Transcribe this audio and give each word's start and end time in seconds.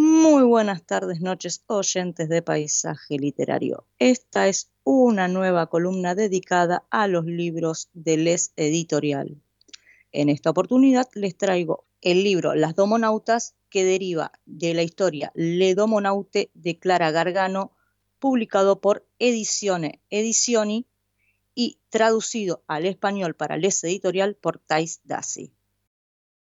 Muy 0.00 0.44
buenas 0.44 0.84
tardes, 0.84 1.20
noches, 1.20 1.64
oyentes 1.66 2.28
de 2.28 2.40
Paisaje 2.40 3.18
Literario. 3.18 3.84
Esta 3.98 4.46
es 4.46 4.70
una 4.84 5.26
nueva 5.26 5.66
columna 5.66 6.14
dedicada 6.14 6.84
a 6.88 7.08
los 7.08 7.24
libros 7.24 7.90
de 7.94 8.16
Les 8.16 8.52
Editorial. 8.54 9.42
En 10.12 10.28
esta 10.28 10.50
oportunidad 10.50 11.08
les 11.14 11.36
traigo 11.36 11.84
el 12.00 12.22
libro 12.22 12.54
Las 12.54 12.76
Domonautas, 12.76 13.56
que 13.70 13.82
deriva 13.82 14.30
de 14.46 14.72
la 14.72 14.84
historia 14.84 15.32
Le 15.34 15.74
Domonaute 15.74 16.52
de 16.54 16.78
Clara 16.78 17.10
Gargano, 17.10 17.72
publicado 18.20 18.80
por 18.80 19.04
Edizione 19.18 20.00
Edizioni 20.10 20.86
y 21.56 21.80
traducido 21.88 22.62
al 22.68 22.86
español 22.86 23.34
para 23.34 23.56
Les 23.56 23.82
Editorial 23.82 24.36
por 24.36 24.60
Thais 24.60 25.00
Dassi. 25.02 25.50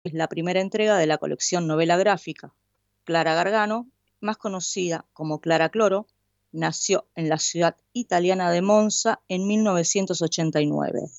Es 0.03 0.13
la 0.13 0.27
primera 0.27 0.61
entrega 0.61 0.99
de 0.99 1.07
la 1.07 1.17
colección 1.17 1.65
novela 1.65 1.97
gráfica, 1.97 2.53
Clara 3.09 3.33
Gargano, 3.33 3.89
más 4.21 4.37
conocida 4.37 5.07
como 5.13 5.41
Clara 5.41 5.69
Cloro, 5.69 6.05
nació 6.51 7.07
en 7.15 7.27
la 7.27 7.39
ciudad 7.39 7.75
italiana 7.91 8.51
de 8.51 8.61
Monza 8.61 9.19
en 9.27 9.47
1989. 9.47 11.09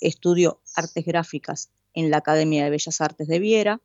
Estudió 0.00 0.60
artes 0.74 1.04
gráficas 1.04 1.70
en 1.94 2.10
la 2.10 2.16
Academia 2.16 2.64
de 2.64 2.70
Bellas 2.70 3.00
Artes 3.00 3.28
de 3.28 3.38
Viera 3.38 3.80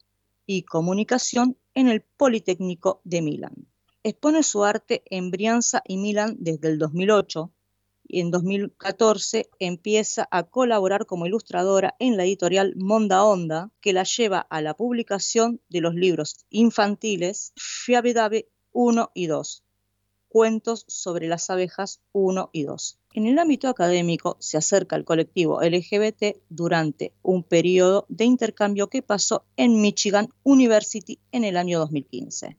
y 0.47 0.63
comunicación 0.63 1.55
en 1.75 1.87
el 1.87 2.01
Politécnico 2.01 2.99
de 3.03 3.21
Milán. 3.21 3.67
Expone 4.01 4.41
su 4.41 4.63
arte 4.63 5.03
en 5.11 5.29
Brianza 5.29 5.83
y 5.85 5.97
Milán 5.97 6.37
desde 6.39 6.67
el 6.67 6.79
2008 6.79 7.51
en 8.19 8.31
2014 8.31 9.49
empieza 9.59 10.27
a 10.31 10.43
colaborar 10.43 11.05
como 11.05 11.25
ilustradora 11.25 11.95
en 11.99 12.17
la 12.17 12.25
editorial 12.25 12.73
Monda 12.75 13.23
Onda, 13.23 13.71
que 13.79 13.93
la 13.93 14.03
lleva 14.03 14.39
a 14.39 14.61
la 14.61 14.75
publicación 14.75 15.61
de 15.69 15.81
los 15.81 15.95
libros 15.95 16.45
infantiles 16.49 17.53
Fiabedabe 17.55 18.49
1 18.73 19.11
y 19.13 19.27
2, 19.27 19.63
Cuentos 20.27 20.85
sobre 20.87 21.27
las 21.27 21.49
abejas 21.49 22.01
1 22.13 22.51
y 22.53 22.63
2. 22.63 22.99
En 23.13 23.25
el 23.25 23.37
ámbito 23.37 23.67
académico 23.67 24.37
se 24.39 24.57
acerca 24.57 24.95
al 24.95 25.03
colectivo 25.03 25.61
LGBT 25.61 26.37
durante 26.47 27.13
un 27.21 27.43
periodo 27.43 28.05
de 28.07 28.23
intercambio 28.23 28.87
que 28.87 29.01
pasó 29.01 29.43
en 29.57 29.81
Michigan 29.81 30.29
University 30.43 31.19
en 31.33 31.43
el 31.43 31.57
año 31.57 31.79
2015. 31.79 32.57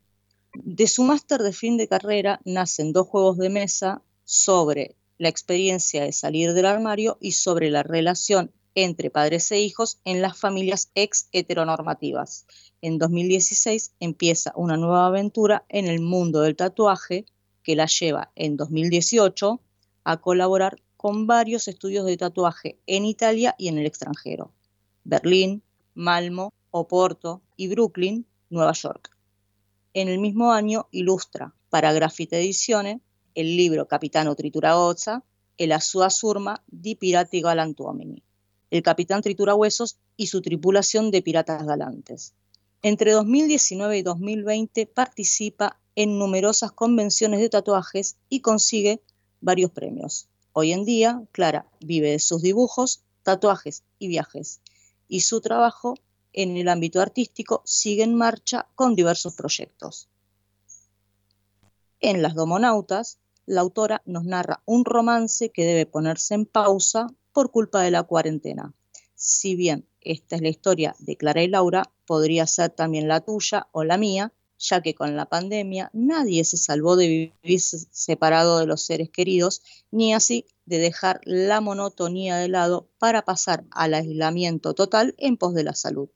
De 0.54 0.86
su 0.86 1.02
máster 1.02 1.40
de 1.42 1.54
fin 1.54 1.78
de 1.78 1.88
carrera 1.88 2.42
nacen 2.44 2.92
dos 2.92 3.08
juegos 3.08 3.38
de 3.38 3.48
mesa 3.48 4.02
sobre 4.24 4.96
la 5.22 5.28
experiencia 5.28 6.02
de 6.02 6.10
salir 6.10 6.52
del 6.52 6.66
armario 6.66 7.16
y 7.20 7.30
sobre 7.30 7.70
la 7.70 7.84
relación 7.84 8.50
entre 8.74 9.08
padres 9.08 9.52
e 9.52 9.60
hijos 9.60 10.00
en 10.04 10.20
las 10.20 10.36
familias 10.36 10.90
ex 10.96 11.28
heteronormativas. 11.30 12.44
En 12.80 12.98
2016 12.98 13.92
empieza 14.00 14.52
una 14.56 14.76
nueva 14.76 15.06
aventura 15.06 15.64
en 15.68 15.86
el 15.86 16.00
mundo 16.00 16.40
del 16.40 16.56
tatuaje 16.56 17.24
que 17.62 17.76
la 17.76 17.86
lleva 17.86 18.32
en 18.34 18.56
2018 18.56 19.60
a 20.02 20.16
colaborar 20.20 20.82
con 20.96 21.28
varios 21.28 21.68
estudios 21.68 22.04
de 22.04 22.16
tatuaje 22.16 22.80
en 22.88 23.04
Italia 23.04 23.54
y 23.58 23.68
en 23.68 23.78
el 23.78 23.86
extranjero. 23.86 24.52
Berlín, 25.04 25.62
Malmo, 25.94 26.52
Oporto 26.72 27.42
y 27.56 27.68
Brooklyn, 27.68 28.26
Nueva 28.50 28.72
York. 28.72 29.16
En 29.94 30.08
el 30.08 30.18
mismo 30.18 30.50
año 30.50 30.88
ilustra 30.90 31.54
para 31.70 31.92
Graffiti 31.92 32.34
Edizione 32.34 33.00
el 33.34 33.56
libro 33.56 33.86
Capitano 33.86 34.34
Trituraozza 34.34 35.22
e 35.56 35.66
la 35.66 35.80
sua 35.80 36.08
surma 36.08 36.60
di 36.64 36.96
pirati 36.96 37.40
galantuomini, 37.40 38.22
el 38.70 38.82
capitán 38.82 39.22
Triturahuesos 39.22 39.98
y 40.16 40.26
su 40.26 40.40
tripulación 40.40 41.10
de 41.10 41.22
piratas 41.22 41.64
galantes. 41.66 42.34
Entre 42.82 43.12
2019 43.12 43.98
y 43.98 44.02
2020 44.02 44.86
participa 44.86 45.78
en 45.94 46.18
numerosas 46.18 46.72
convenciones 46.72 47.40
de 47.40 47.48
tatuajes 47.48 48.16
y 48.28 48.40
consigue 48.40 49.02
varios 49.40 49.70
premios. 49.70 50.28
Hoy 50.52 50.72
en 50.72 50.84
día, 50.84 51.22
Clara 51.32 51.66
vive 51.80 52.10
de 52.10 52.18
sus 52.18 52.42
dibujos, 52.42 53.02
tatuajes 53.22 53.84
y 53.98 54.08
viajes, 54.08 54.60
y 55.08 55.20
su 55.20 55.40
trabajo 55.40 55.94
en 56.32 56.56
el 56.56 56.68
ámbito 56.68 57.00
artístico 57.00 57.62
sigue 57.64 58.02
en 58.02 58.14
marcha 58.14 58.66
con 58.74 58.94
diversos 58.94 59.34
proyectos. 59.34 60.08
En 62.00 62.20
Las 62.20 62.34
Domonautas 62.34 63.18
la 63.46 63.60
autora 63.60 64.02
nos 64.06 64.24
narra 64.24 64.62
un 64.66 64.84
romance 64.84 65.50
que 65.50 65.64
debe 65.64 65.86
ponerse 65.86 66.34
en 66.34 66.46
pausa 66.46 67.08
por 67.32 67.50
culpa 67.50 67.82
de 67.82 67.90
la 67.90 68.02
cuarentena. 68.04 68.74
Si 69.14 69.56
bien 69.56 69.86
esta 70.00 70.36
es 70.36 70.42
la 70.42 70.48
historia 70.48 70.96
de 70.98 71.16
Clara 71.16 71.42
y 71.42 71.48
Laura, 71.48 71.92
podría 72.06 72.46
ser 72.46 72.70
también 72.70 73.08
la 73.08 73.20
tuya 73.20 73.68
o 73.72 73.84
la 73.84 73.96
mía, 73.96 74.32
ya 74.58 74.80
que 74.80 74.94
con 74.94 75.16
la 75.16 75.26
pandemia 75.26 75.90
nadie 75.92 76.44
se 76.44 76.56
salvó 76.56 76.96
de 76.96 77.32
vivir 77.42 77.60
separado 77.60 78.58
de 78.58 78.66
los 78.66 78.82
seres 78.82 79.10
queridos, 79.10 79.62
ni 79.90 80.14
así 80.14 80.46
de 80.66 80.78
dejar 80.78 81.20
la 81.24 81.60
monotonía 81.60 82.36
de 82.36 82.48
lado 82.48 82.88
para 82.98 83.24
pasar 83.24 83.64
al 83.70 83.94
aislamiento 83.94 84.74
total 84.74 85.14
en 85.18 85.36
pos 85.36 85.54
de 85.54 85.64
la 85.64 85.74
salud. 85.74 86.08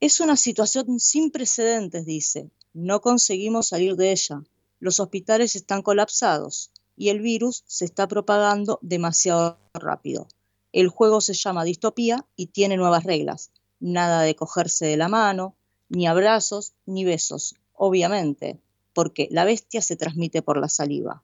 Es 0.00 0.20
una 0.20 0.36
situación 0.36 1.00
sin 1.00 1.30
precedentes, 1.30 2.04
dice. 2.04 2.50
No 2.72 3.00
conseguimos 3.00 3.68
salir 3.68 3.96
de 3.96 4.12
ella 4.12 4.42
los 4.84 5.00
hospitales 5.00 5.56
están 5.56 5.80
colapsados 5.80 6.70
y 6.94 7.08
el 7.08 7.22
virus 7.22 7.64
se 7.66 7.86
está 7.86 8.06
propagando 8.06 8.78
demasiado 8.82 9.56
rápido. 9.72 10.28
El 10.72 10.88
juego 10.88 11.22
se 11.22 11.32
llama 11.32 11.64
distopía 11.64 12.26
y 12.36 12.48
tiene 12.48 12.76
nuevas 12.76 13.04
reglas. 13.04 13.50
Nada 13.80 14.20
de 14.20 14.36
cogerse 14.36 14.84
de 14.84 14.98
la 14.98 15.08
mano, 15.08 15.56
ni 15.88 16.06
abrazos, 16.06 16.74
ni 16.84 17.02
besos, 17.02 17.54
obviamente, 17.72 18.60
porque 18.92 19.26
la 19.30 19.46
bestia 19.46 19.80
se 19.80 19.96
transmite 19.96 20.42
por 20.42 20.60
la 20.60 20.68
saliva. 20.68 21.22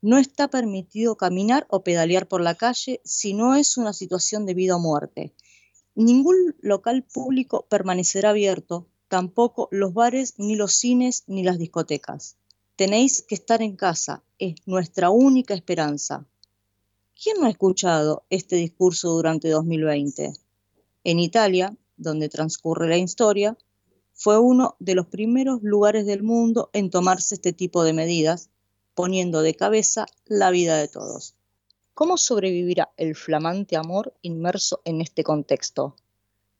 No 0.00 0.16
está 0.16 0.48
permitido 0.48 1.18
caminar 1.18 1.66
o 1.68 1.84
pedalear 1.84 2.26
por 2.26 2.40
la 2.40 2.54
calle 2.54 3.02
si 3.04 3.34
no 3.34 3.54
es 3.54 3.76
una 3.76 3.92
situación 3.92 4.46
de 4.46 4.54
vida 4.54 4.76
o 4.76 4.80
muerte. 4.80 5.34
Ningún 5.94 6.56
local 6.62 7.02
público 7.02 7.66
permanecerá 7.68 8.30
abierto, 8.30 8.86
tampoco 9.08 9.68
los 9.70 9.92
bares, 9.92 10.38
ni 10.38 10.56
los 10.56 10.72
cines, 10.72 11.24
ni 11.26 11.42
las 11.42 11.58
discotecas. 11.58 12.38
Tenéis 12.76 13.22
que 13.22 13.36
estar 13.36 13.62
en 13.62 13.76
casa, 13.76 14.24
es 14.36 14.56
nuestra 14.66 15.08
única 15.10 15.54
esperanza. 15.54 16.26
¿Quién 17.14 17.36
no 17.38 17.46
ha 17.46 17.50
escuchado 17.50 18.24
este 18.30 18.56
discurso 18.56 19.10
durante 19.10 19.48
2020? 19.48 20.32
En 21.04 21.20
Italia, 21.20 21.76
donde 21.96 22.28
transcurre 22.28 22.88
la 22.88 22.96
historia, 22.96 23.56
fue 24.12 24.40
uno 24.40 24.74
de 24.80 24.96
los 24.96 25.06
primeros 25.06 25.62
lugares 25.62 26.04
del 26.04 26.24
mundo 26.24 26.70
en 26.72 26.90
tomarse 26.90 27.36
este 27.36 27.52
tipo 27.52 27.84
de 27.84 27.92
medidas, 27.92 28.50
poniendo 28.96 29.42
de 29.42 29.54
cabeza 29.54 30.06
la 30.24 30.50
vida 30.50 30.76
de 30.76 30.88
todos. 30.88 31.36
¿Cómo 31.94 32.16
sobrevivirá 32.16 32.92
el 32.96 33.14
flamante 33.14 33.76
amor 33.76 34.14
inmerso 34.20 34.80
en 34.84 35.00
este 35.00 35.22
contexto? 35.22 35.94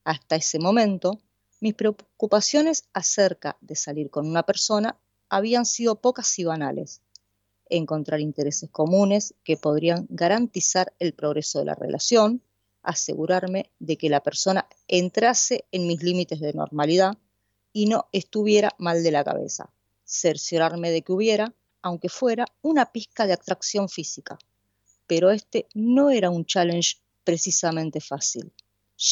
Hasta 0.04 0.36
ese 0.36 0.60
momento, 0.60 1.18
mis 1.58 1.74
preocupaciones 1.74 2.84
acerca 2.92 3.56
de 3.60 3.74
salir 3.74 4.10
con 4.10 4.28
una 4.28 4.44
persona 4.44 4.96
habían 5.34 5.66
sido 5.66 5.96
pocas 5.96 6.38
y 6.38 6.44
banales. 6.44 7.00
Encontrar 7.68 8.20
intereses 8.20 8.70
comunes 8.70 9.34
que 9.42 9.56
podrían 9.56 10.06
garantizar 10.08 10.92
el 11.00 11.12
progreso 11.12 11.58
de 11.58 11.64
la 11.64 11.74
relación, 11.74 12.40
asegurarme 12.84 13.68
de 13.80 13.96
que 13.96 14.08
la 14.08 14.22
persona 14.22 14.68
entrase 14.86 15.64
en 15.72 15.88
mis 15.88 16.04
límites 16.04 16.38
de 16.38 16.52
normalidad 16.52 17.18
y 17.72 17.86
no 17.86 18.06
estuviera 18.12 18.70
mal 18.78 19.02
de 19.02 19.10
la 19.10 19.24
cabeza, 19.24 19.70
cerciorarme 20.04 20.92
de 20.92 21.02
que 21.02 21.12
hubiera, 21.12 21.52
aunque 21.82 22.08
fuera, 22.08 22.46
una 22.62 22.92
pizca 22.92 23.26
de 23.26 23.32
atracción 23.32 23.88
física. 23.88 24.38
Pero 25.08 25.32
este 25.32 25.66
no 25.74 26.10
era 26.10 26.30
un 26.30 26.44
challenge 26.44 26.98
precisamente 27.24 28.00
fácil. 28.00 28.52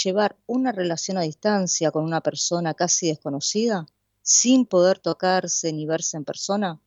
Llevar 0.04 0.36
una 0.46 0.70
relación 0.70 1.18
a 1.18 1.22
distancia 1.22 1.90
con 1.90 2.04
una 2.04 2.20
persona 2.20 2.74
casi 2.74 3.08
desconocida 3.08 3.88
sin 4.22 4.66
poder 4.66 4.98
tocarse 5.00 5.72
ni 5.72 5.84
verse 5.84 6.16
en 6.16 6.24
persona? 6.24 6.80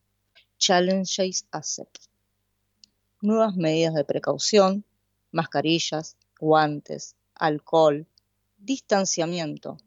Challenges 0.57 1.45
Accept. 1.51 1.97
Nuevas 3.21 3.55
medidas 3.55 3.93
de 3.93 4.05
precaución, 4.05 4.85
mascarillas, 5.31 6.15
guantes, 6.39 7.15
alcohol, 7.35 8.07
distanciamiento, 8.57 9.77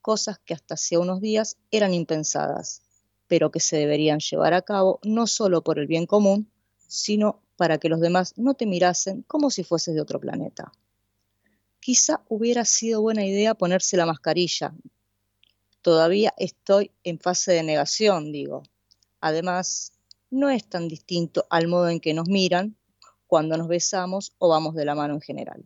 cosas 0.00 0.38
que 0.40 0.54
hasta 0.54 0.74
hace 0.74 0.98
unos 0.98 1.20
días 1.20 1.56
eran 1.70 1.94
impensadas, 1.94 2.82
pero 3.28 3.50
que 3.50 3.60
se 3.60 3.76
deberían 3.76 4.18
llevar 4.18 4.54
a 4.54 4.62
cabo 4.62 4.98
no 5.02 5.26
solo 5.26 5.62
por 5.62 5.78
el 5.78 5.86
bien 5.86 6.06
común, 6.06 6.50
sino 6.88 7.42
para 7.56 7.78
que 7.78 7.88
los 7.88 8.00
demás 8.00 8.34
no 8.36 8.54
te 8.54 8.66
mirasen 8.66 9.22
como 9.22 9.50
si 9.50 9.62
fueses 9.62 9.94
de 9.94 10.00
otro 10.00 10.18
planeta. 10.18 10.72
Quizá 11.80 12.22
hubiera 12.28 12.64
sido 12.64 13.02
buena 13.02 13.24
idea 13.24 13.54
ponerse 13.54 13.96
la 13.96 14.06
mascarilla, 14.06 14.74
Todavía 15.88 16.34
estoy 16.36 16.90
en 17.02 17.18
fase 17.18 17.52
de 17.52 17.62
negación, 17.62 18.30
digo. 18.30 18.62
Además, 19.22 19.94
no 20.28 20.50
es 20.50 20.68
tan 20.68 20.86
distinto 20.86 21.46
al 21.48 21.66
modo 21.66 21.88
en 21.88 21.98
que 21.98 22.12
nos 22.12 22.28
miran 22.28 22.76
cuando 23.26 23.56
nos 23.56 23.68
besamos 23.68 24.34
o 24.36 24.50
vamos 24.50 24.74
de 24.74 24.84
la 24.84 24.94
mano 24.94 25.14
en 25.14 25.22
general. 25.22 25.64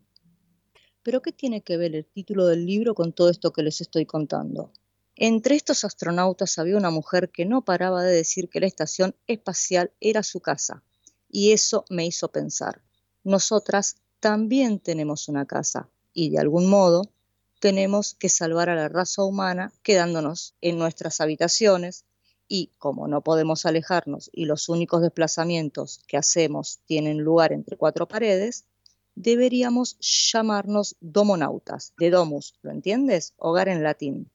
Pero 1.03 1.23
¿qué 1.23 1.33
tiene 1.33 1.63
que 1.63 1.77
ver 1.77 1.97
el 1.97 2.07
título 2.07 2.47
del 2.47 2.65
libro 2.65 2.95
con 2.95 3.13
todo 3.13 3.31
esto 3.31 3.53
que 3.53 3.65
les 3.65 3.81
estoy 3.81 4.07
contando? 4.07 4.71
Entre 5.17 5.57
estos 5.57 5.83
astronautas 5.83 6.57
había 6.57 6.77
una 6.77 6.91
mujer 6.91 7.33
que 7.33 7.45
no 7.45 7.65
paraba 7.65 8.05
de 8.05 8.15
decir 8.15 8.49
que 8.49 8.61
la 8.61 8.69
estación 8.69 9.17
espacial 9.27 9.91
era 9.99 10.23
su 10.23 10.39
casa, 10.39 10.85
y 11.29 11.51
eso 11.51 11.85
me 11.91 12.07
hizo 12.07 12.31
pensar, 12.31 12.81
nosotras 13.25 13.97
también 14.21 14.79
tenemos 14.79 15.27
una 15.27 15.47
casa, 15.47 15.91
y 16.13 16.31
de 16.31 16.39
algún 16.39 16.71
modo 16.71 17.11
tenemos 17.63 18.17
que 18.19 18.29
salvar 18.29 18.71
a 18.71 18.75
la 18.75 18.89
raza 18.89 19.23
humana 19.23 19.73
quedándonos 19.85 20.57
en 20.61 20.79
nuestras 20.79 21.21
habitaciones, 21.21 22.05
y 22.49 22.71
como 22.77 23.07
no 23.07 23.21
podemos 23.21 23.67
alejarnos 23.67 24.31
y 24.33 24.47
los 24.47 24.69
únicos 24.69 25.01
desplazamientos 25.01 26.01
que 26.09 26.17
hacemos 26.17 26.81
tienen 26.87 27.19
lugar 27.19 27.53
entre 27.53 27.77
cuatro 27.77 28.09
paredes, 28.09 28.65
deberíamos 29.15 29.97
llamarnos 30.01 30.97
domonautas, 31.01 31.93
de 31.99 32.11
domus, 32.11 32.55
¿lo 32.63 32.73
entiendes? 32.73 33.33
Hogar 33.37 33.69
en 33.69 33.85
latín. 33.85 34.29